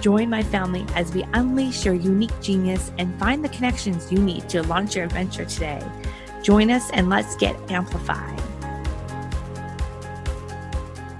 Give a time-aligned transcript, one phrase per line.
[0.00, 4.48] Join my family as we unleash your unique genius and find the connections you need
[4.50, 5.82] to launch your adventure today.
[6.42, 8.40] Join us and let's get amplified.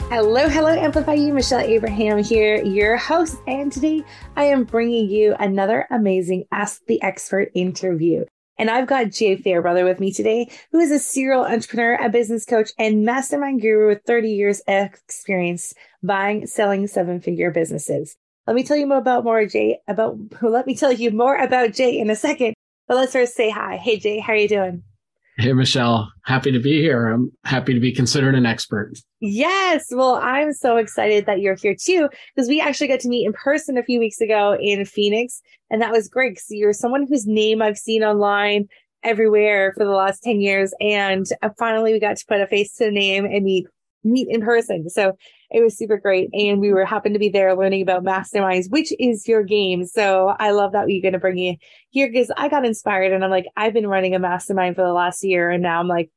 [0.09, 1.33] Hello, hello, Amplify You.
[1.33, 3.39] Michelle Abraham here, your host.
[3.49, 4.05] And today
[4.37, 8.25] I am bringing you another amazing Ask the Expert interview.
[8.57, 12.45] And I've got Jay Fairbrother with me today, who is a serial entrepreneur, a business
[12.45, 15.75] coach, and mastermind guru with 30 years experience
[16.05, 18.17] buying, selling seven figure businesses.
[18.47, 21.73] Let me tell you more about more Jay about let me tell you more about
[21.73, 22.55] Jay in a second.
[22.87, 23.77] But let's first say hi.
[23.77, 24.83] Hey Jay, how are you doing?
[25.39, 27.09] Hey Michelle, happy to be here.
[27.09, 28.93] I'm happy to be considered an expert.
[29.21, 29.89] Yes.
[29.91, 33.33] Well, I'm so excited that you're here too, because we actually got to meet in
[33.33, 35.43] person a few weeks ago in Phoenix.
[35.69, 36.39] And that was great.
[36.39, 38.69] So you're someone whose name I've seen online
[39.03, 40.73] everywhere for the last 10 years.
[40.81, 43.67] And uh, finally we got to put a face to the name and meet
[44.07, 44.89] meet in person.
[44.89, 45.17] So
[45.51, 46.31] it was super great.
[46.33, 49.85] And we were happened to be there learning about masterminds, which is your game.
[49.85, 51.57] So I love that you're going to bring you
[51.91, 54.93] here because I got inspired and I'm like, I've been running a mastermind for the
[54.93, 55.51] last year.
[55.51, 56.11] And now I'm like,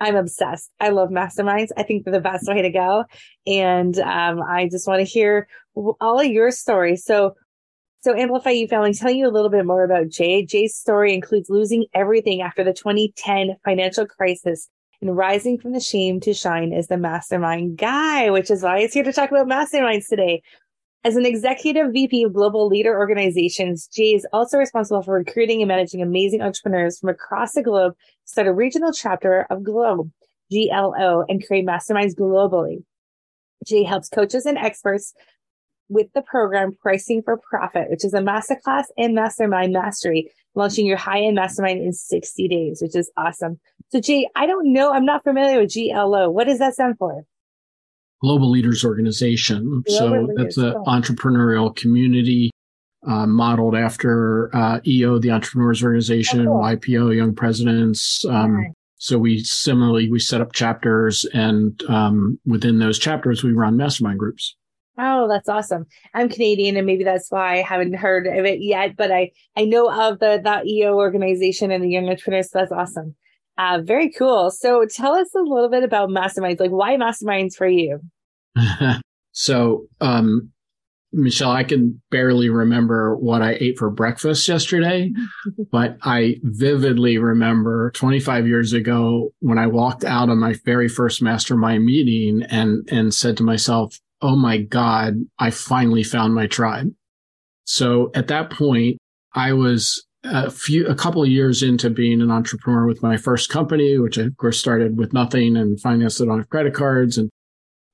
[0.00, 0.70] I'm obsessed.
[0.80, 1.68] I love masterminds.
[1.76, 3.04] I think they're the best way to go.
[3.46, 7.04] And um, I just want to hear all of your stories.
[7.04, 7.34] So,
[8.00, 10.44] so Amplify You family, tell you a little bit more about Jay.
[10.44, 14.68] Jay's story includes losing everything after the 2010 financial crisis
[15.04, 18.94] and rising from the shame to shine as the mastermind guy, which is why he's
[18.94, 20.42] here to talk about masterminds today.
[21.04, 25.68] As an executive VP of global leader organizations, Jay is also responsible for recruiting and
[25.68, 30.10] managing amazing entrepreneurs from across the globe to start a regional chapter of Globe,
[30.50, 32.82] GLO, and create masterminds globally.
[33.66, 35.12] Jay helps coaches and experts
[35.90, 40.96] with the program Pricing for Profit, which is a masterclass in mastermind mastery, launching your
[40.96, 43.58] high end mastermind in 60 days, which is awesome.
[43.90, 44.92] So, Jay, I don't know.
[44.92, 46.30] I'm not familiar with GLO.
[46.30, 47.24] What does that stand for?
[48.20, 49.82] Global Leaders Organization.
[49.86, 50.36] Global so Leaders.
[50.36, 52.50] that's an entrepreneurial community
[53.06, 56.62] uh, modeled after uh, EO, the Entrepreneurs Organization, oh, cool.
[56.62, 58.24] YPO, Young Presidents.
[58.24, 63.76] Um, So we similarly we set up chapters, and um, within those chapters, we run
[63.76, 64.56] mastermind groups.
[64.96, 65.86] Oh, that's awesome.
[66.14, 69.64] I'm Canadian and maybe that's why I haven't heard of it yet, but I, I
[69.64, 72.50] know of the, that EO organization and the Young Entrepreneurs.
[72.50, 73.16] So that's awesome.
[73.58, 74.50] Uh, very cool.
[74.50, 76.60] So tell us a little bit about masterminds.
[76.60, 78.00] Like why masterminds for you?
[79.32, 80.50] so, um,
[81.12, 85.12] Michelle, I can barely remember what I ate for breakfast yesterday,
[85.70, 91.22] but I vividly remember 25 years ago when I walked out of my very first
[91.22, 96.90] mastermind meeting and, and said to myself, oh my God, I finally found my tribe.
[97.64, 98.96] So at that point,
[99.34, 103.50] I was a few, a couple of years into being an entrepreneur with my first
[103.50, 107.18] company, which of course started with nothing and financed it on credit cards.
[107.18, 107.28] And,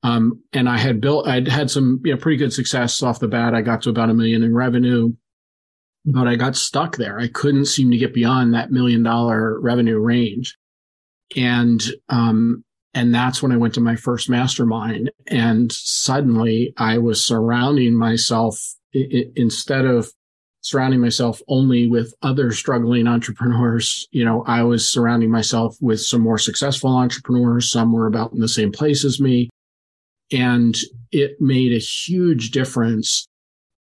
[0.05, 3.27] um, and I had built, I'd had some, you know, pretty good success off the
[3.27, 3.53] bat.
[3.53, 5.13] I got to about a million in revenue,
[6.05, 7.19] but I got stuck there.
[7.19, 10.57] I couldn't seem to get beyond that million dollar revenue range.
[11.37, 12.63] And, um,
[12.95, 15.11] and that's when I went to my first mastermind.
[15.29, 18.61] And suddenly I was surrounding myself
[18.93, 20.11] instead of
[20.63, 24.07] surrounding myself only with other struggling entrepreneurs.
[24.11, 27.71] You know, I was surrounding myself with some more successful entrepreneurs.
[27.71, 29.49] Some were about in the same place as me.
[30.33, 30.77] And
[31.13, 33.27] it made a huge difference.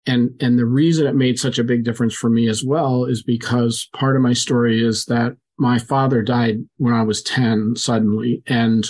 [0.07, 3.23] And, and the reason it made such a big difference for me as well is
[3.23, 8.43] because part of my story is that my father died when I was 10 suddenly.
[8.47, 8.85] And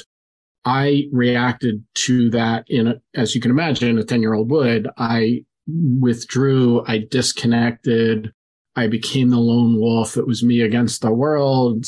[0.64, 4.88] I reacted to that in, a, as you can imagine, a 10 year old would.
[4.98, 6.84] I withdrew.
[6.88, 8.32] I disconnected.
[8.76, 10.18] I became the lone wolf.
[10.18, 11.86] It was me against the world.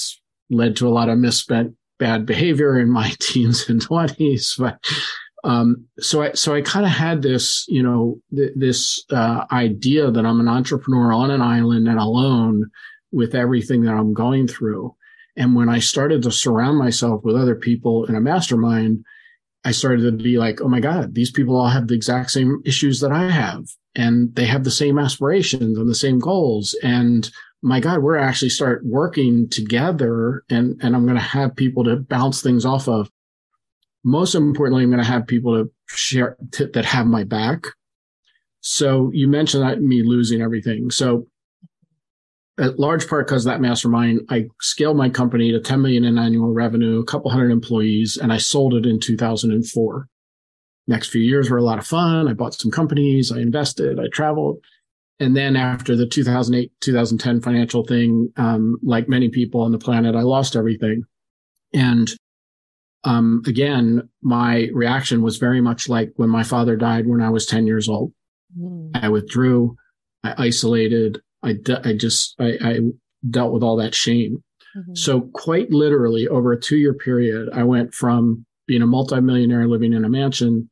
[0.49, 4.55] led to a lot of misspent bad behavior in my teens and twenties.
[4.57, 4.79] But,
[5.43, 10.11] um, so I, so I kind of had this, you know, th- this, uh, idea
[10.11, 12.69] that I'm an entrepreneur on an island and alone
[13.11, 14.95] with everything that I'm going through.
[15.35, 19.05] And when I started to surround myself with other people in a mastermind,
[19.63, 22.61] I started to be like, oh my God, these people all have the exact same
[22.65, 23.65] issues that I have.
[23.95, 26.75] And they have the same aspirations and the same goals.
[26.83, 27.29] And
[27.61, 31.97] my God, we're actually start working together and, and I'm going to have people to
[31.97, 33.09] bounce things off of.
[34.03, 37.65] Most importantly, I'm going to have people to share to, that have my back
[38.61, 40.91] So you mentioned that me losing everything.
[40.91, 41.27] So
[42.59, 46.17] a large part because of that mastermind, I scaled my company to 10 million in
[46.17, 50.07] annual revenue, a couple hundred employees, and I sold it in 2004.
[50.87, 52.27] Next few years were a lot of fun.
[52.27, 54.59] I bought some companies, I invested, I traveled.
[55.19, 60.15] And then after the 2008, 2010 financial thing, um, like many people on the planet,
[60.15, 61.03] I lost everything.
[61.73, 62.09] And
[63.03, 67.45] um, again, my reaction was very much like when my father died when I was
[67.45, 68.13] 10 years old.
[68.57, 68.91] Mm.
[68.93, 69.75] I withdrew,
[70.23, 72.79] I isolated, I, de- I just, I, I,
[73.29, 74.43] dealt with all that shame.
[74.75, 74.93] Mm-hmm.
[74.95, 79.93] So quite literally over a two year period, I went from being a multimillionaire living
[79.93, 80.69] in a mansion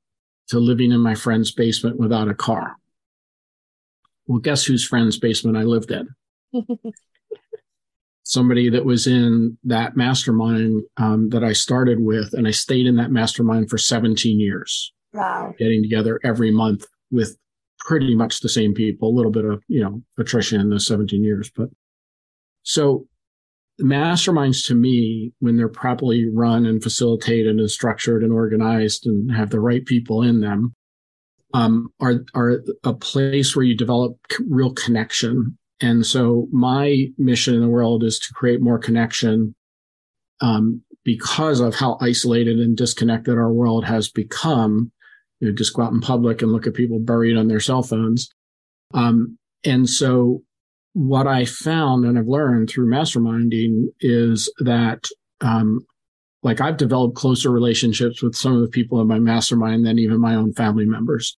[0.50, 2.75] to living in my friend's basement without a car.
[4.27, 6.09] Well, guess whose friend's basement I lived in?
[8.23, 12.95] Somebody that was in that mastermind um, that I started with, and I stayed in
[12.95, 14.91] that mastermind for 17 years.
[15.13, 15.53] Wow.
[15.57, 17.38] Getting together every month with
[17.85, 21.23] pretty much the same people, a little bit of, you know, attrition in those 17
[21.23, 21.51] years.
[21.55, 21.69] But
[22.63, 23.07] so
[23.79, 29.51] masterminds to me, when they're properly run and facilitated and structured and organized and have
[29.51, 30.73] the right people in them,
[31.53, 34.17] um, are are a place where you develop
[34.49, 35.57] real connection.
[35.79, 39.55] And so my mission in the world is to create more connection
[40.41, 44.91] um, because of how isolated and disconnected our world has become
[45.39, 47.83] you know, just go out in public and look at people buried on their cell
[47.83, 48.29] phones.
[48.93, 50.43] Um, and so
[50.93, 55.05] what I found and I've learned through masterminding is that,
[55.41, 55.85] um,
[56.43, 60.21] like I've developed closer relationships with some of the people in my mastermind than even
[60.21, 61.38] my own family members.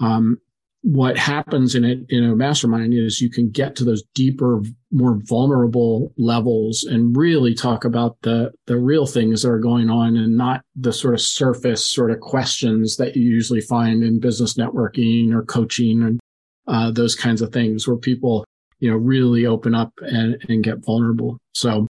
[0.00, 0.38] Um,
[0.82, 6.12] what happens in in a mastermind is you can get to those deeper more vulnerable
[6.16, 10.62] levels and really talk about the the real things that are going on and not
[10.74, 15.44] the sort of surface sort of questions that you usually find in business networking or
[15.44, 16.20] coaching and
[16.66, 18.44] uh, those kinds of things where people
[18.78, 21.38] you know really open up and, and get vulnerable.
[21.52, 21.86] So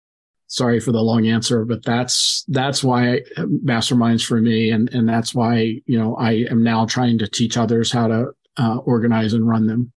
[0.48, 3.22] sorry for the long answer but that's that's why
[3.64, 7.56] masterminds for me and and that's why you know i am now trying to teach
[7.56, 8.26] others how to
[8.60, 9.92] uh, organize and run them.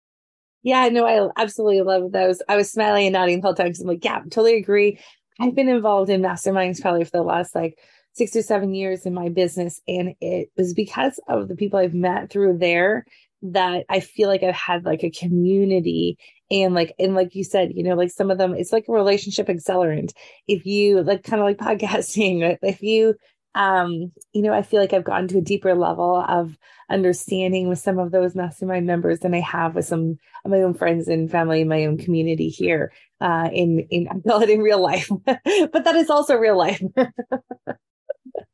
[0.62, 2.40] Yeah, no, I absolutely love those.
[2.48, 5.00] I was smiling and nodding the whole time because I'm like, yeah, totally agree.
[5.40, 7.78] I've been involved in masterminds probably for the last like
[8.12, 9.80] six or seven years in my business.
[9.88, 13.04] And it was because of the people I've met through there
[13.42, 16.16] that I feel like I've had like a community
[16.48, 18.92] and like and like you said, you know, like some of them it's like a
[18.92, 20.12] relationship accelerant.
[20.46, 23.14] If you like kind of like podcasting, if you
[23.54, 26.56] um, you know, I feel like I've gotten to a deeper level of
[26.90, 30.74] understanding with some of those mastermind members than I have with some of my own
[30.74, 32.92] friends and family in my own community here.
[33.20, 36.82] Uh, in in I call it in real life, but that is also real life.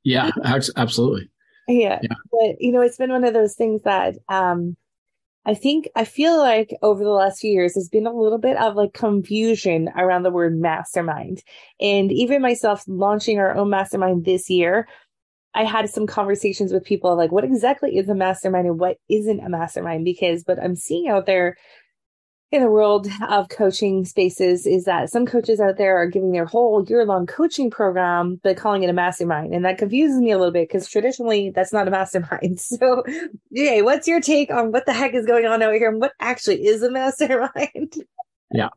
[0.02, 1.30] yeah, absolutely.
[1.70, 1.98] Yeah.
[2.02, 4.74] yeah, but you know, it's been one of those things that um,
[5.46, 8.56] I think I feel like over the last few years there's been a little bit
[8.58, 11.42] of like confusion around the word mastermind.
[11.80, 14.86] And even myself launching our own mastermind this year,
[15.54, 19.40] I had some conversations with people like what exactly is a mastermind and what isn't
[19.40, 21.56] a mastermind because what I'm seeing out there
[22.50, 26.46] in the world of coaching spaces is that some coaches out there are giving their
[26.46, 29.52] whole year long coaching program, but calling it a mastermind.
[29.52, 32.58] And that confuses me a little bit because traditionally that's not a mastermind.
[32.78, 33.02] So,
[33.50, 36.12] yeah, what's your take on what the heck is going on out here and what
[36.20, 37.94] actually is a mastermind?
[38.52, 38.68] yeah.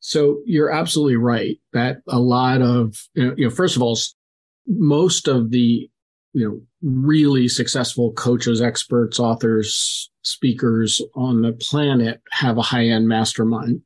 [0.00, 3.98] So you're absolutely right that a lot of, you know, first of all,
[4.66, 5.88] most of the,
[6.36, 13.08] you know, really successful coaches, experts, authors, speakers on the planet have a high end
[13.08, 13.80] mastermind.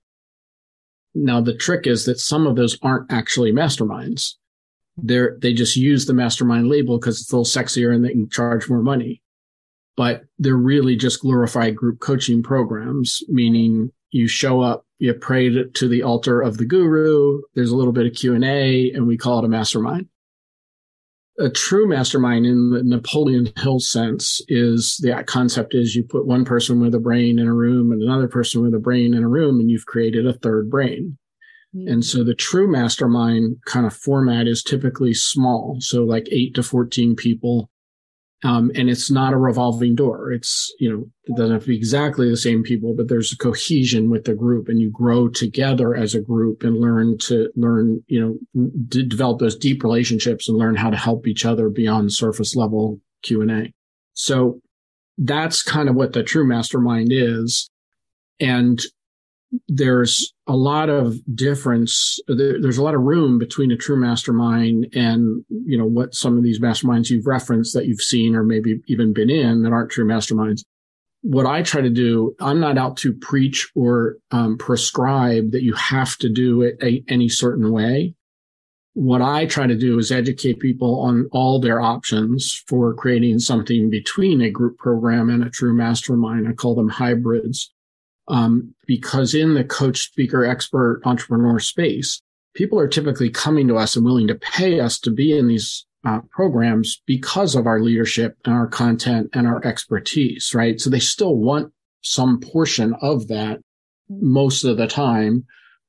[1.15, 4.35] Now, the trick is that some of those aren't actually masterminds.
[4.97, 8.29] They're, they just use the mastermind label because it's a little sexier and they can
[8.29, 9.23] charge more money.
[9.97, 15.89] But they're really just glorified group coaching programs, meaning you show up, you pray to
[15.89, 17.43] the altar of the guru.
[17.55, 20.09] There's a little bit of Q and A and we call it a mastermind
[21.39, 26.45] a true mastermind in the Napoleon Hill sense is the concept is you put one
[26.45, 29.29] person with a brain in a room and another person with a brain in a
[29.29, 31.17] room and you've created a third brain.
[31.75, 31.89] Mm-hmm.
[31.89, 35.77] And so the true mastermind kind of format is typically small.
[35.81, 37.71] So like eight to 14 people
[38.43, 40.33] um, and it's not a revolving door.
[40.33, 43.37] It's, you know, it doesn't have to be exactly the same people, but there's a
[43.37, 48.03] cohesion with the group and you grow together as a group and learn to learn,
[48.07, 48.21] you
[48.55, 52.57] know, to develop those deep relationships and learn how to help each other beyond surface
[52.57, 53.73] level Q and A.
[54.15, 54.61] So
[55.19, 57.69] that's kind of what the true mastermind is.
[58.41, 58.81] And
[59.69, 62.19] there's a lot of difference.
[62.29, 66.37] There, there's a lot of room between a true mastermind and, you know, what some
[66.37, 69.91] of these masterminds you've referenced that you've seen or maybe even been in that aren't
[69.91, 70.63] true masterminds.
[71.23, 75.75] what I try to do, I'm not out to preach or um, prescribe that you
[75.75, 78.15] have to do it a, any certain way.
[78.95, 83.89] What I try to do is educate people on all their options for creating something
[83.89, 86.49] between a group program and a true mastermind.
[86.49, 87.73] I call them hybrids.
[88.31, 92.21] Um, because in the coach, speaker, expert, entrepreneur space,
[92.55, 95.85] people are typically coming to us and willing to pay us to be in these
[96.05, 100.81] uh, programs because of our leadership and our content and our expertise, right?
[100.81, 101.73] So they still want
[102.03, 103.61] some portion of that
[104.09, 105.45] most of the time,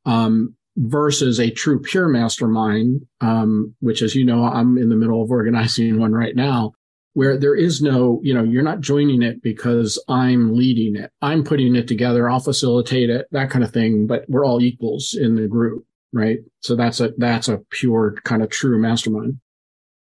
[0.06, 5.22] um, versus a true pure mastermind, um, which, as you know, I'm in the middle
[5.22, 6.74] of organizing one right now,
[7.14, 11.12] where there is no, you know, you're not joining it because I'm leading it.
[11.22, 12.30] I'm putting it together.
[12.30, 16.40] I'll facilitate it, that kind of thing, but we're all equals in the group, right?
[16.62, 19.40] So that's a, that's a pure kind of true mastermind.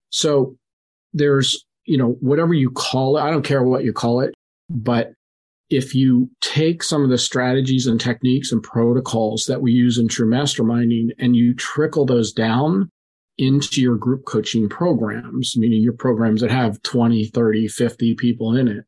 [0.08, 0.56] So
[1.12, 4.32] there's, you know, whatever you call it, I don't care what you call it,
[4.70, 5.12] but
[5.68, 10.08] if you take some of the strategies and techniques and protocols that we use in
[10.08, 12.88] true masterminding and you trickle those down
[13.38, 18.68] into your group coaching programs, meaning your programs that have 20, 30, 50 people in
[18.68, 18.84] it,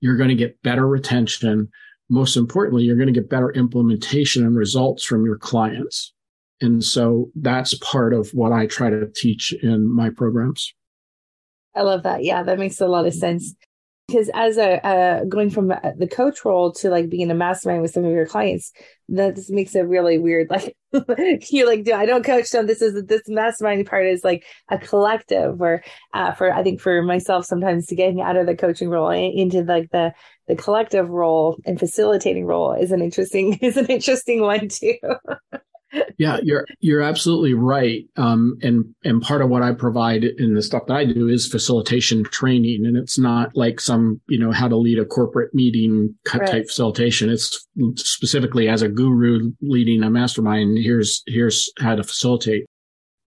[0.00, 1.68] you're going to get better retention.
[2.08, 6.12] Most importantly, you're going to get better implementation and results from your clients.
[6.60, 10.74] And so that's part of what I try to teach in my programs.
[11.74, 12.24] I love that.
[12.24, 13.54] Yeah, that makes a lot of sense.
[14.10, 18.04] Because as a going from the coach role to like being a mastermind with some
[18.04, 18.72] of your clients,
[19.08, 20.50] that just makes it really weird.
[20.92, 22.66] Like you're like, do I don't coach them.
[22.66, 25.56] This is this mastermind part is like a collective.
[25.56, 29.10] Where uh, for I think for myself sometimes to getting out of the coaching role
[29.10, 30.12] into like the
[30.48, 34.96] the collective role and facilitating role is an interesting is an interesting one too.
[36.18, 38.04] yeah, you're you're absolutely right.
[38.16, 41.48] Um, and and part of what I provide in the stuff that I do is
[41.48, 46.14] facilitation training, and it's not like some you know how to lead a corporate meeting
[46.32, 46.46] right.
[46.46, 47.30] type facilitation.
[47.30, 47.66] It's
[47.96, 50.78] specifically as a guru leading a mastermind.
[50.78, 52.66] Here's here's how to facilitate.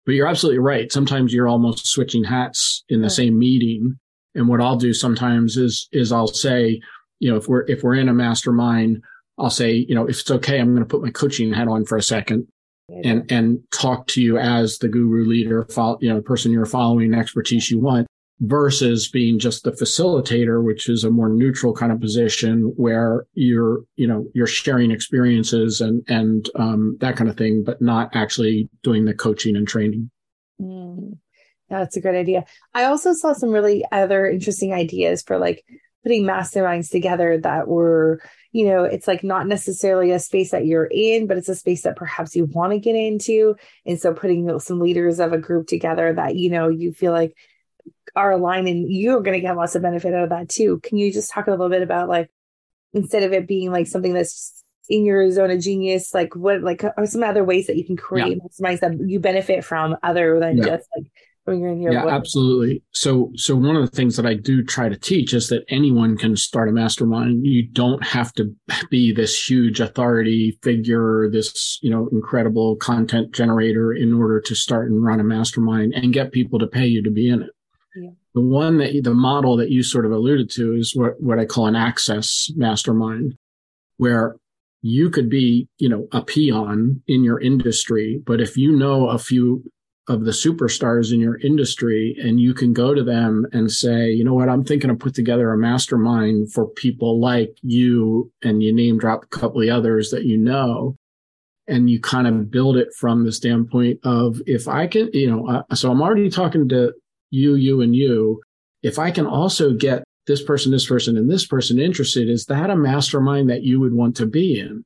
[0.06, 0.92] But you're absolutely right.
[0.92, 3.12] Sometimes you're almost switching hats in the right.
[3.12, 4.00] same meeting.
[4.36, 6.80] And what I'll do sometimes is is I'll say,
[7.20, 9.04] you know, if we're if we're in a mastermind
[9.38, 11.86] I'll say, you know, if it's okay, I'm going to put my coaching hat on
[11.86, 12.48] for a second
[12.90, 16.66] and, and talk to you as the guru leader, follow, you know, the person you're
[16.66, 18.08] following, expertise you want
[18.40, 23.84] versus being just the facilitator, which is a more neutral kind of position where you're,
[23.96, 28.70] you know, you're sharing experiences and, and, um, that kind of thing, but not actually
[28.84, 30.10] doing the coaching and training.
[30.62, 31.18] Mm,
[31.70, 32.46] that's a great idea.
[32.74, 35.66] I also saw some really other interesting ideas for like
[36.04, 40.88] putting masterminds together that were you know it's like not necessarily a space that you're
[40.92, 44.60] in but it's a space that perhaps you want to get into and so putting
[44.60, 47.34] some leaders of a group together that you know you feel like
[48.16, 50.98] are aligned and you're going to get lots of benefit out of that too can
[50.98, 52.30] you just talk a little bit about like
[52.94, 56.84] instead of it being like something that's in your zone of genius like what like
[56.84, 58.44] are some other ways that you can create yeah.
[58.44, 60.66] masterminds that you benefit from other than yeah.
[60.66, 61.06] just like
[61.48, 62.14] when you're in your yeah work.
[62.14, 65.64] absolutely so so one of the things that i do try to teach is that
[65.70, 68.54] anyone can start a mastermind you don't have to
[68.90, 74.90] be this huge authority figure this you know incredible content generator in order to start
[74.90, 77.52] and run a mastermind and get people to pay you to be in it
[77.96, 78.10] yeah.
[78.36, 81.46] the one that the model that you sort of alluded to is what what i
[81.46, 83.38] call an access mastermind
[83.96, 84.36] where
[84.82, 89.18] you could be, you know, a peon in your industry, but if you know a
[89.18, 89.64] few
[90.08, 94.24] of the superstars in your industry and you can go to them and say, you
[94.24, 98.74] know what, I'm thinking of put together a mastermind for people like you and you
[98.74, 100.96] name drop a couple of others that you know.
[101.70, 105.48] And you kind of build it from the standpoint of if I can, you know,
[105.50, 106.94] uh, so I'm already talking to
[107.30, 108.42] you, you and you.
[108.84, 112.70] If I can also get this person, this person and this person interested, is that
[112.70, 114.86] a mastermind that you would want to be in?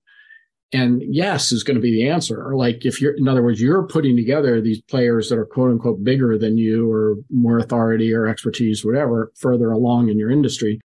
[0.74, 2.56] And yes is going to be the answer.
[2.56, 6.04] Like if you're, in other words, you're putting together these players that are quote unquote
[6.04, 10.80] bigger than you or more authority or expertise, whatever, further along in your industry.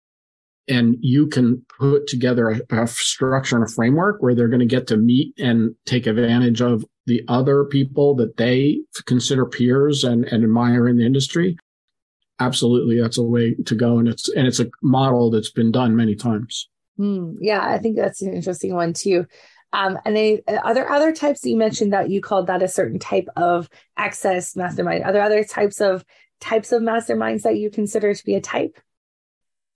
[0.68, 4.66] And you can put together a, a structure and a framework where they're going to
[4.66, 10.24] get to meet and take advantage of the other people that they consider peers and,
[10.26, 11.56] and admire in the industry.
[12.38, 13.00] Absolutely.
[13.00, 13.98] That's a way to go.
[13.98, 16.68] And it's, and it's a model that's been done many times.
[16.98, 19.26] Mm, yeah, I think that's an interesting one too.
[19.72, 22.68] Um, and they are there other types that you mentioned that you called that a
[22.68, 25.04] certain type of access mastermind?
[25.04, 26.04] Are there other types of
[26.40, 28.78] types of masterminds that you consider to be a type?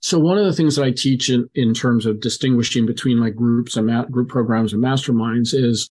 [0.00, 3.34] So one of the things that I teach in, in terms of distinguishing between like
[3.34, 5.90] groups and ma- group programs and masterminds is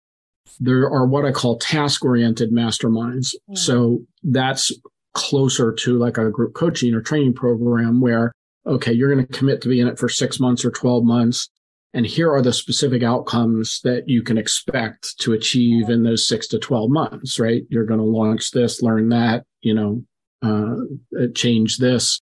[0.58, 3.34] there are what I call task oriented masterminds.
[3.48, 3.54] Yeah.
[3.54, 4.72] So that's
[5.14, 8.32] closer to like a group coaching or training program where
[8.66, 11.48] okay, you're going to commit to be in it for six months or 12 months.
[11.94, 16.46] And here are the specific outcomes that you can expect to achieve in those six
[16.48, 17.62] to 12 months, right?
[17.68, 20.02] You're going to launch this, learn that, you know,
[20.42, 22.20] uh, change this.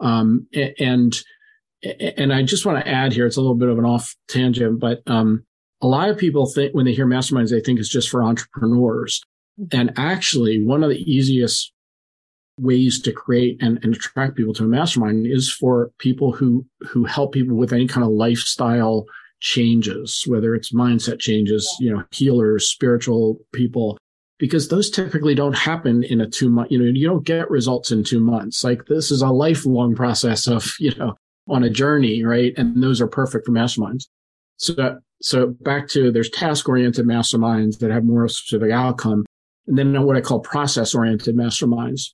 [0.00, 1.14] Um, and,
[2.16, 4.80] and I just want to add here, it's a little bit of an off tangent,
[4.80, 5.44] but, um,
[5.82, 9.22] a lot of people think when they hear masterminds, they think it's just for entrepreneurs.
[9.60, 9.78] Mm-hmm.
[9.78, 11.72] And actually, one of the easiest
[12.60, 17.04] ways to create and, and attract people to a mastermind is for people who who
[17.04, 19.06] help people with any kind of lifestyle
[19.40, 23.98] changes, whether it's mindset changes, you know, healers, spiritual people,
[24.38, 27.90] because those typically don't happen in a two month, you know, you don't get results
[27.90, 28.64] in two months.
[28.64, 31.14] Like this is a lifelong process of, you know,
[31.48, 32.52] on a journey, right?
[32.56, 34.04] And those are perfect for masterminds.
[34.56, 39.24] So, so back to there's task oriented masterminds that have more specific outcome.
[39.66, 42.10] And then what I call process oriented masterminds.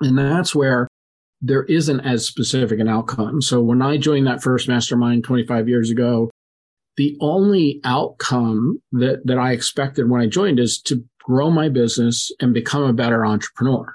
[0.00, 0.88] And that's where
[1.40, 3.40] there isn't as specific an outcome.
[3.40, 6.30] So when I joined that first mastermind 25 years ago,
[6.96, 12.30] the only outcome that, that I expected when I joined is to grow my business
[12.40, 13.94] and become a better entrepreneur.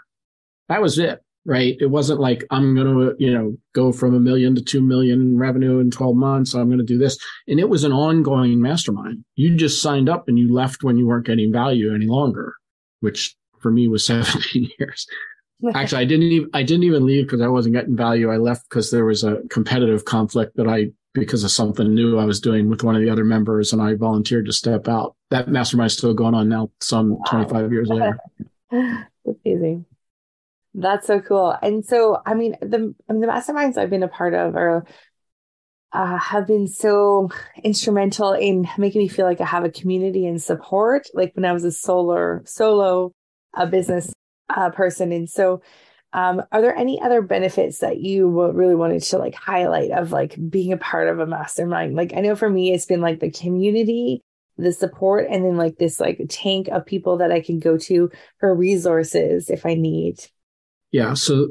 [0.69, 1.75] That was it, right?
[1.79, 5.21] It wasn't like I'm going to, you know, go from a million to 2 million
[5.21, 6.55] in revenue in 12 months.
[6.55, 7.17] I'm going to do this.
[7.47, 9.23] And it was an ongoing mastermind.
[9.35, 12.55] You just signed up and you left when you weren't getting value any longer,
[13.01, 15.05] which for me was 17 years.
[15.73, 18.31] Actually, I didn't even I didn't even leave because I wasn't getting value.
[18.31, 22.25] I left because there was a competitive conflict that I because of something new I
[22.25, 25.15] was doing with one of the other members, and I volunteered to step out.
[25.31, 27.23] That mastermind is still going on now, some wow.
[27.45, 28.17] 25 years later.
[28.71, 29.85] That's amazing.
[30.73, 31.55] That's so cool.
[31.61, 34.85] And so, I mean, the I mean, the masterminds I've been a part of are
[35.93, 37.29] uh, have been so
[37.63, 41.07] instrumental in making me feel like I have a community and support.
[41.13, 43.13] Like when I was a solo solo
[43.53, 44.11] a business
[44.49, 45.11] uh, person.
[45.11, 45.61] And so,
[46.13, 50.37] um, are there any other benefits that you really wanted to like highlight of like
[50.49, 51.95] being a part of a mastermind?
[51.95, 54.21] Like, I know for me, it's been like the community,
[54.57, 58.09] the support, and then like this like tank of people that I can go to
[58.39, 60.19] for resources if I need.
[60.91, 61.15] Yeah.
[61.15, 61.49] So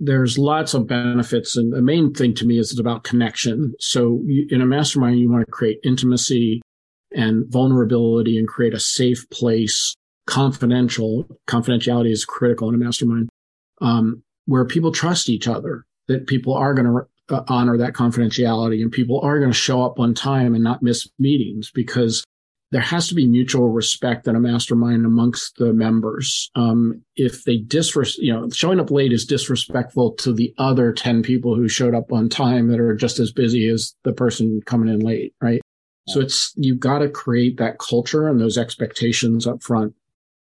[0.00, 1.56] there's lots of benefits.
[1.56, 3.74] And the main thing to me is it's about connection.
[3.78, 6.62] So you, in a mastermind, you want to create intimacy
[7.12, 9.94] and vulnerability and create a safe place
[10.28, 11.26] confidential.
[11.48, 13.30] Confidentiality is critical in a mastermind,
[13.80, 18.82] um, where people trust each other, that people are going to uh, honor that confidentiality
[18.82, 22.24] and people are going to show up on time and not miss meetings because
[22.70, 26.50] there has to be mutual respect in a mastermind amongst the members.
[26.54, 31.22] Um, if they disres, you know, showing up late is disrespectful to the other 10
[31.22, 34.92] people who showed up on time that are just as busy as the person coming
[34.92, 35.62] in late, right?
[36.08, 39.94] So it's, you've got to create that culture and those expectations up front.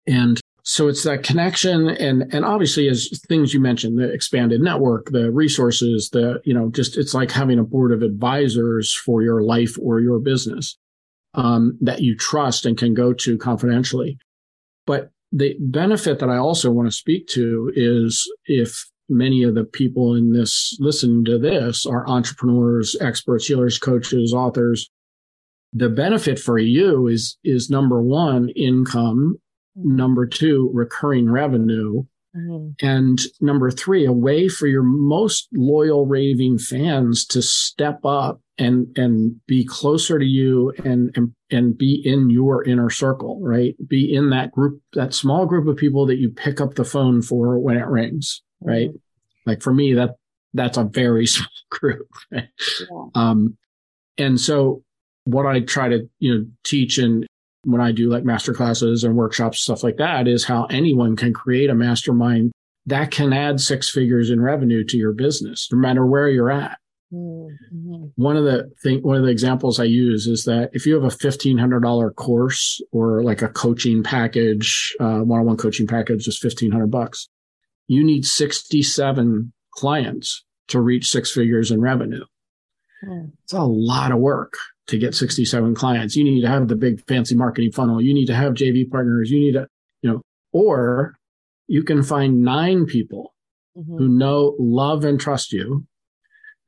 [0.07, 5.11] And so it's that connection and, and obviously as things you mentioned, the expanded network,
[5.11, 9.42] the resources, the, you know, just it's like having a board of advisors for your
[9.42, 10.77] life or your business,
[11.35, 14.19] um, that you trust and can go to confidentially.
[14.87, 19.64] But the benefit that I also want to speak to is if many of the
[19.64, 24.90] people in this listen to this are entrepreneurs, experts, healers, coaches, authors.
[25.73, 29.38] The benefit for you is, is number one, income
[29.76, 32.04] Number two, recurring revenue.
[32.34, 32.86] Mm-hmm.
[32.86, 38.86] And number three, a way for your most loyal raving fans to step up and,
[38.96, 43.74] and be closer to you and, and, and be in your inner circle, right?
[43.86, 47.22] Be in that group, that small group of people that you pick up the phone
[47.22, 48.88] for when it rings, right?
[48.88, 49.50] Mm-hmm.
[49.50, 50.16] Like for me, that,
[50.52, 52.08] that's a very small group.
[52.30, 52.46] Yeah.
[53.14, 53.56] Um,
[54.18, 54.82] and so
[55.24, 57.26] what I try to, you know, teach and,
[57.66, 61.33] when I do like master classes and workshops, stuff like that, is how anyone can
[61.33, 62.52] create a mastermind
[62.87, 66.79] that can add six figures in revenue to your business, no matter where you're at.
[67.12, 68.07] Mm-hmm.
[68.16, 71.05] One of the thing, one of the examples I use is that if you have
[71.05, 76.38] a fifteen hundred dollar course or like a coaching package, uh, one-on-one coaching package is
[76.38, 77.29] fifteen hundred bucks.
[77.88, 82.24] You need sixty-seven clients to reach six figures in revenue.
[83.05, 83.33] Mm.
[83.44, 84.55] It's a lot of work
[84.87, 86.16] to get 67 clients.
[86.16, 88.01] You need to have the big fancy marketing funnel.
[88.01, 89.31] You need to have JV partners.
[89.31, 89.66] You need to,
[90.03, 90.22] you know,
[90.53, 91.16] or
[91.66, 93.35] you can find nine people
[93.77, 93.96] mm-hmm.
[93.96, 95.87] who know, love, and trust you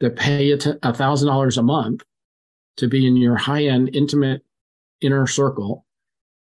[0.00, 2.02] that pay a thousand dollars a month
[2.76, 4.42] to be in your high end, intimate
[5.00, 5.84] inner circle.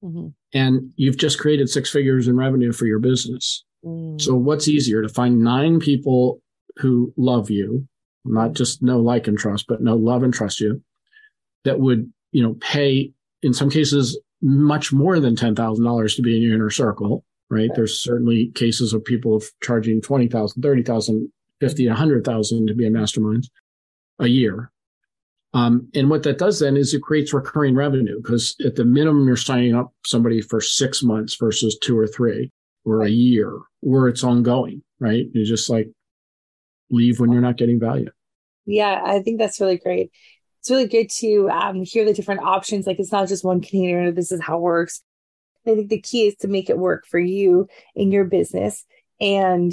[0.04, 0.28] Mm-hmm.
[0.54, 3.64] And you've just created six figures in revenue for your business.
[3.84, 4.20] Mm.
[4.20, 6.42] So what's easier to find nine people
[6.78, 7.86] who love you,
[8.24, 8.54] not mm.
[8.54, 10.82] just know, like, and trust, but know, love, and trust you
[11.64, 16.42] that would, you know, pay in some cases much more than $10,000 to be in
[16.42, 17.70] your inner circle, right?
[17.74, 23.48] There's certainly cases of people charging 20,000, 30,000 50 100,000 to be a mastermind
[24.18, 24.72] a year.
[25.54, 29.28] Um, and what that does then is it creates recurring revenue because at the minimum,
[29.28, 32.50] you're signing up somebody for six months versus two or three
[32.84, 35.26] or a year where it's ongoing, right?
[35.32, 35.88] You just like
[36.90, 38.10] leave when you're not getting value.
[38.66, 40.10] Yeah, I think that's really great.
[40.62, 42.86] It's really good to um, hear the different options.
[42.86, 44.12] Like it's not just one container.
[44.12, 45.02] This is how it works.
[45.66, 48.84] I think the key is to make it work for you in your business.
[49.20, 49.72] And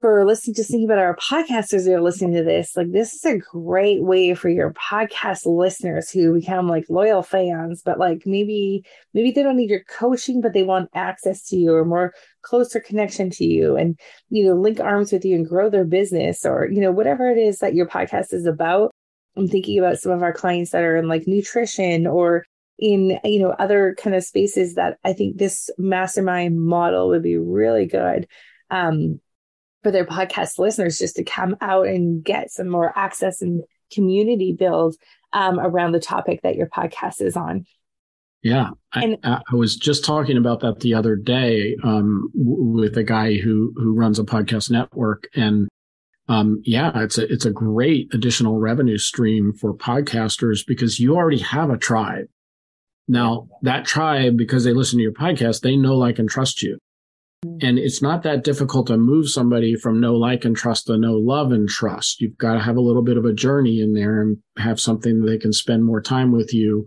[0.00, 3.24] for listening, just thinking about our podcasters that are listening to this, like this is
[3.24, 8.84] a great way for your podcast listeners who become like loyal fans, but like maybe,
[9.14, 12.12] maybe they don't need your coaching, but they want access to you or more
[12.42, 13.96] closer connection to you and,
[14.30, 17.38] you know, link arms with you and grow their business or, you know, whatever it
[17.38, 18.90] is that your podcast is about.
[19.36, 22.44] I'm thinking about some of our clients that are in like nutrition or
[22.78, 27.36] in you know other kind of spaces that I think this mastermind model would be
[27.36, 28.26] really good
[28.70, 29.20] um,
[29.82, 34.52] for their podcast listeners just to come out and get some more access and community
[34.52, 34.96] build
[35.32, 37.66] um, around the topic that your podcast is on.
[38.42, 43.04] Yeah, and, I, I, was just talking about that the other day um, with a
[43.04, 45.68] guy who who runs a podcast network, and
[46.28, 51.40] um, yeah, it's a it's a great additional revenue stream for podcasters because you already
[51.40, 52.26] have a tribe.
[53.08, 56.78] Now that tribe, because they listen to your podcast, they know, like, and trust you.
[57.60, 61.14] And it's not that difficult to move somebody from no like and trust to no
[61.14, 62.20] love and trust.
[62.20, 65.20] You've got to have a little bit of a journey in there and have something
[65.20, 66.86] that they can spend more time with you.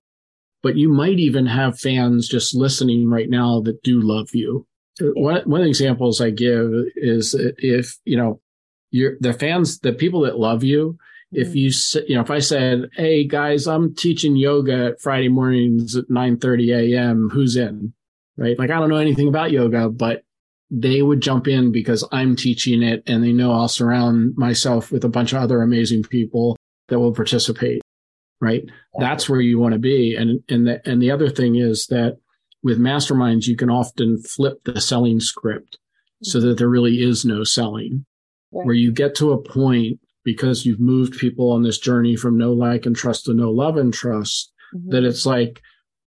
[0.64, 4.66] But you might even have fans just listening right now that do love you.
[5.02, 8.40] One, one of the examples I give is if, you know,
[8.96, 10.98] you're the fans, the people that love you,
[11.32, 11.56] if mm.
[11.56, 16.10] you, you know, if I said, Hey guys, I'm teaching yoga at Friday mornings at
[16.10, 17.30] 9 30 a.m.
[17.32, 17.94] Who's in?
[18.38, 18.58] Right.
[18.58, 20.24] Like I don't know anything about yoga, but
[20.72, 25.04] they would jump in because I'm teaching it and they know I'll surround myself with
[25.04, 27.82] a bunch of other amazing people that will participate.
[28.42, 28.64] Right.
[29.00, 30.16] That's where you want to be.
[30.16, 32.18] And, and the, and the other thing is that
[32.64, 35.78] with masterminds, you can often flip the selling script
[36.24, 38.06] so that there really is no selling
[38.56, 38.66] right.
[38.66, 42.52] where you get to a point because you've moved people on this journey from no
[42.52, 44.90] like and trust to no love and trust mm-hmm.
[44.90, 45.62] that it's like,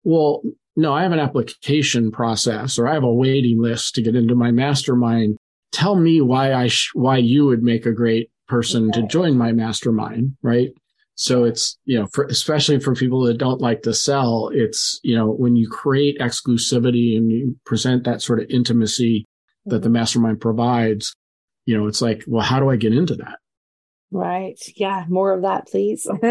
[0.05, 0.43] well,
[0.77, 4.35] no, I have an application process or I have a waiting list to get into
[4.35, 5.39] my mastermind.
[5.73, 9.01] Tell me why I, sh- why you would make a great person okay.
[9.01, 10.37] to join my mastermind.
[10.43, 10.71] Right.
[11.15, 15.15] So it's, you know, for, especially for people that don't like to sell, it's, you
[15.15, 19.27] know, when you create exclusivity and you present that sort of intimacy
[19.67, 19.85] that mm-hmm.
[19.85, 21.15] the mastermind provides,
[21.67, 23.39] you know, it's like, well, how do I get into that?
[24.15, 24.61] Right.
[24.77, 25.07] Yeah.
[25.09, 26.07] More of that, please.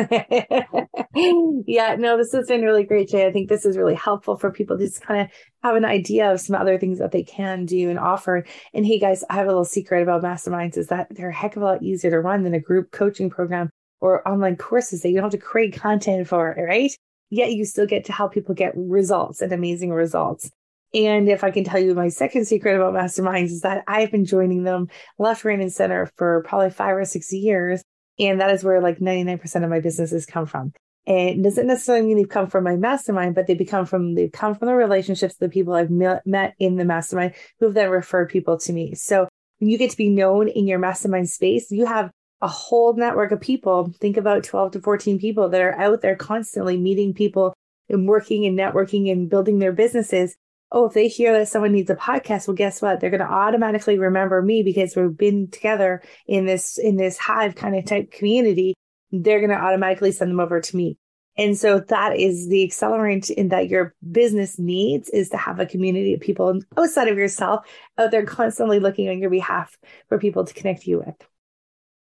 [1.66, 1.96] yeah.
[1.96, 3.26] No, this has been really great, Jay.
[3.26, 5.28] I think this is really helpful for people to just kind of
[5.64, 8.46] have an idea of some other things that they can do and offer.
[8.76, 11.56] And hey, guys, I have a little secret about masterminds is that they're a heck
[11.56, 15.10] of a lot easier to run than a group coaching program or online courses that
[15.10, 16.92] you don't have to create content for, right?
[17.32, 20.52] Yet you still get to help people get results and amazing results.
[20.94, 24.26] And if I can tell you my second secret about masterminds is that I've been
[24.26, 27.82] joining them left, right, and center for probably five or six years.
[28.20, 30.74] And that is where like 99% of my businesses come from.
[31.08, 34.32] And it doesn't necessarily mean they've come from my mastermind, but they become from, they've
[34.32, 38.30] come from the relationships, the people I've met in the mastermind who have then referred
[38.30, 38.94] people to me.
[38.94, 39.28] So
[39.60, 43.32] when you get to be known in your mastermind space, you have a whole network
[43.32, 43.94] of people.
[44.00, 47.54] Think about 12 to 14 people that are out there constantly meeting people
[47.90, 50.36] and working and networking and building their businesses
[50.72, 53.00] oh, if they hear that someone needs a podcast, well, guess what?
[53.00, 57.56] They're going to automatically remember me because we've been together in this, in this hive
[57.56, 58.76] kind of type community.
[59.12, 60.98] They're going to automatically send them over to me.
[61.38, 65.66] And so that is the accelerant in that your business needs is to have a
[65.66, 67.66] community of people outside of yourself
[67.98, 69.78] out there constantly looking on your behalf
[70.10, 71.16] for people to connect you with.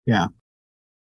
[0.07, 0.27] Yeah.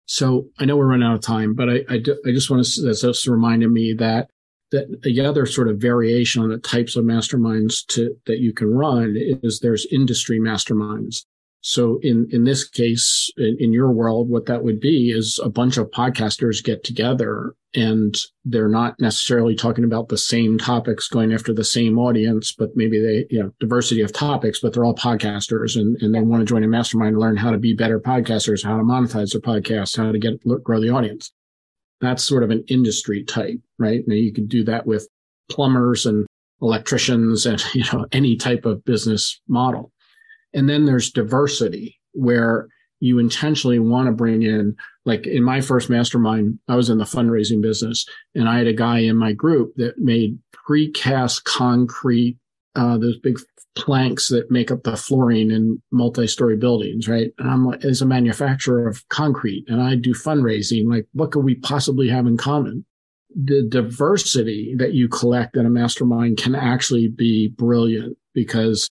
[0.06, 2.66] So I know we're running out of time, but I, I, do, I just want
[2.66, 4.30] to, that's just reminded me that
[4.72, 8.74] that the other sort of variation on the types of masterminds to, that you can
[8.74, 11.26] run is there's industry masterminds.
[11.62, 15.50] So in, in this case, in, in, your world, what that would be is a
[15.50, 21.34] bunch of podcasters get together and they're not necessarily talking about the same topics going
[21.34, 24.96] after the same audience, but maybe they, you know, diversity of topics, but they're all
[24.96, 28.64] podcasters and, and they want to join a mastermind learn how to be better podcasters,
[28.64, 31.34] how to monetize their podcast, how to get, grow the audience.
[32.02, 34.04] That's sort of an industry type, right?
[34.08, 35.08] Now you can do that with
[35.50, 36.26] plumbers and
[36.62, 39.92] electricians and, you know, any type of business model.
[40.54, 42.68] And then there's diversity where
[43.00, 47.04] you intentionally want to bring in, like in my first mastermind, I was in the
[47.04, 52.38] fundraising business and I had a guy in my group that made precast concrete
[52.76, 53.40] uh, those big
[53.78, 57.32] planks that make up the flooring in multi-story buildings, right?
[57.38, 61.56] And I'm as a manufacturer of concrete and I do fundraising, like what could we
[61.56, 62.86] possibly have in common?
[63.36, 68.90] The diversity that you collect in a mastermind can actually be brilliant because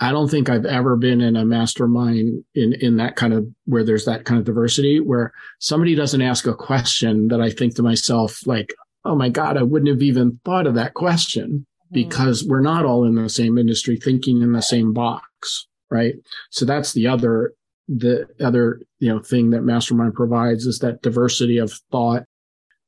[0.00, 3.84] I don't think I've ever been in a mastermind in, in that kind of where
[3.84, 7.82] there's that kind of diversity where somebody doesn't ask a question that I think to
[7.82, 8.74] myself, like,
[9.04, 13.04] oh my God, I wouldn't have even thought of that question because we're not all
[13.04, 15.66] in the same industry thinking in the same box.
[15.90, 16.14] Right.
[16.50, 17.54] So that's the other,
[17.88, 22.24] the other, you know, thing that mastermind provides is that diversity of thought,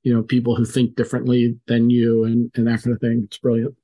[0.02, 3.22] you know, people who think differently than you and, and that kind of thing.
[3.26, 3.76] It's brilliant.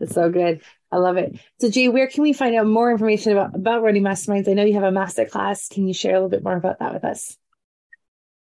[0.00, 0.60] it's so good.
[0.92, 1.38] I love it.
[1.60, 4.48] So Jay, where can we find out more information about, about running masterminds?
[4.48, 5.68] I know you have a master class.
[5.68, 7.36] Can you share a little bit more about that with us?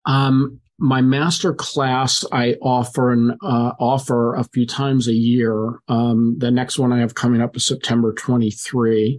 [0.05, 5.81] Um, my master class I offer and uh, offer a few times a year.
[5.89, 9.19] Um, the next one I have coming up is September 23.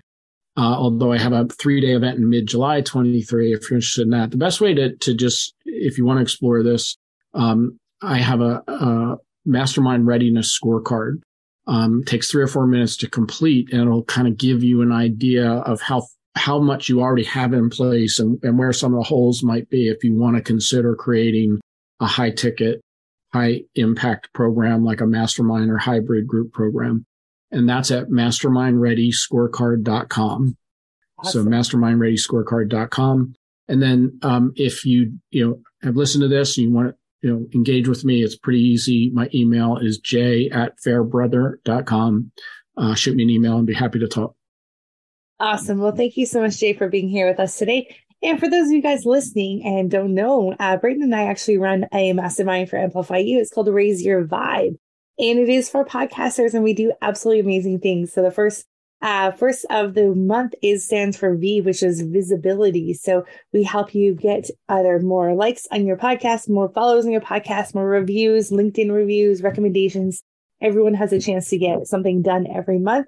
[0.58, 4.04] Uh, although I have a three day event in mid July 23, if you're interested
[4.04, 4.32] in that.
[4.32, 6.98] The best way to, to just, if you want to explore this,
[7.34, 11.22] um, I have a, a, mastermind readiness scorecard.
[11.66, 14.92] Um, takes three or four minutes to complete and it'll kind of give you an
[14.92, 19.00] idea of how how much you already have in place and, and where some of
[19.00, 21.60] the holes might be if you want to consider creating
[22.00, 22.82] a high ticket,
[23.34, 27.06] high impact program like a mastermind or hybrid group program.
[27.52, 30.58] And that's at mastermindreadyscorecard.com.
[31.20, 31.44] Awesome.
[31.44, 33.36] So mastermindreadyscorecard.com.
[33.68, 36.96] And then, um, if you, you know, have listened to this and you want to,
[37.22, 39.12] you know, engage with me, it's pretty easy.
[39.14, 42.32] My email is j at fairbrother.com.
[42.78, 44.36] Uh, shoot me an email and be happy to talk.
[45.40, 45.80] Awesome.
[45.80, 47.96] Well, thank you so much, Jay, for being here with us today.
[48.22, 51.58] And for those of you guys listening and don't know, uh, Braden and I actually
[51.58, 53.40] run a mastermind for Amplify You.
[53.40, 54.76] It's called Raise Your Vibe,
[55.18, 58.12] and it is for podcasters, and we do absolutely amazing things.
[58.12, 58.66] So the first
[59.02, 62.94] uh, first of the month is stands for V, which is visibility.
[62.94, 63.24] So
[63.54, 67.74] we help you get either more likes on your podcast, more follows on your podcast,
[67.74, 70.22] more reviews, LinkedIn reviews, recommendations.
[70.62, 73.08] Everyone has a chance to get something done every month.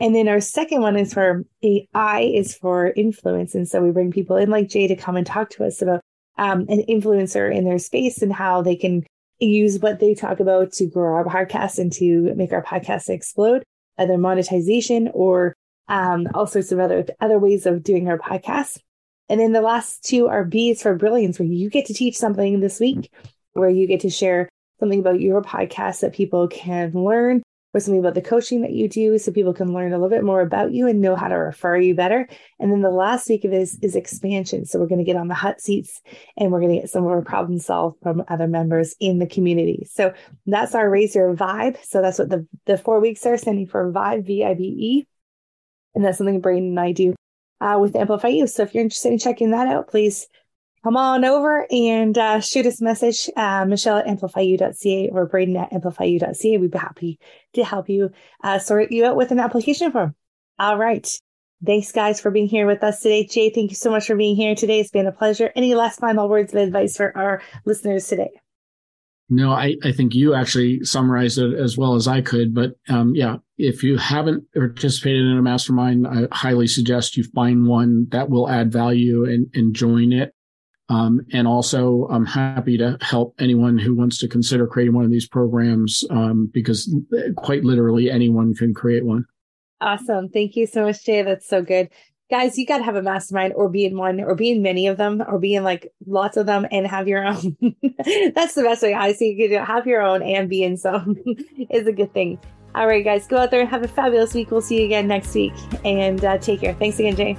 [0.00, 3.54] And then our second one is for AI is for influence.
[3.54, 6.00] And so we bring people in like Jay to come and talk to us about
[6.36, 9.04] um, an influencer in their space and how they can
[9.40, 13.64] use what they talk about to grow our podcast and to make our podcast explode,
[13.98, 15.54] either monetization or
[15.88, 18.78] um, all sorts of other other ways of doing our podcast.
[19.28, 22.60] And then the last two are B's for brilliance, where you get to teach something
[22.60, 23.12] this week,
[23.52, 24.48] where you get to share
[24.80, 27.42] something about your podcast that people can learn
[27.74, 30.24] or something about the coaching that you do so people can learn a little bit
[30.24, 32.26] more about you and know how to refer you better.
[32.58, 34.64] And then the last week of this is expansion.
[34.64, 36.00] So we're going to get on the hot seats
[36.36, 39.26] and we're going to get some of our problem solved from other members in the
[39.26, 39.86] community.
[39.90, 40.14] So
[40.46, 41.76] that's our Your Vibe.
[41.84, 45.06] So that's what the, the four weeks are standing for Vibe, V I B E.
[45.94, 47.14] And that's something Braden and I do
[47.60, 48.46] uh, with Amplify You.
[48.46, 50.26] So if you're interested in checking that out, please
[50.82, 55.56] come on over and uh, shoot us a message, uh, Michelle at amplifyu.ca or Braden
[55.56, 56.58] at amplifyu.ca.
[56.58, 57.18] We'd be happy
[57.54, 58.10] to help you
[58.42, 60.14] uh, sort you out with an application form.
[60.58, 61.08] All right.
[61.64, 63.26] Thanks, guys, for being here with us today.
[63.26, 64.78] Jay, thank you so much for being here today.
[64.78, 65.50] It's been a pleasure.
[65.56, 68.30] Any last final words of advice for our listeners today?
[69.30, 72.54] No, I, I think you actually summarized it as well as I could.
[72.54, 77.66] But um, yeah, if you haven't participated in a mastermind, I highly suggest you find
[77.66, 80.32] one that will add value and, and join it.
[80.88, 85.10] Um, and also, I'm happy to help anyone who wants to consider creating one of
[85.10, 86.92] these programs um, because
[87.36, 89.26] quite literally anyone can create one.
[89.80, 90.28] Awesome.
[90.28, 91.22] Thank you so much, Jay.
[91.22, 91.90] That's so good.
[92.30, 94.86] Guys, you got to have a mastermind or be in one or be in many
[94.86, 97.56] of them or be in like lots of them and have your own.
[98.34, 101.16] That's the best way I see you can have your own and be in some
[101.70, 102.38] is a good thing.
[102.74, 104.50] All right, guys, go out there and have a fabulous week.
[104.50, 106.74] We'll see you again next week and uh, take care.
[106.74, 107.38] Thanks again, Jay.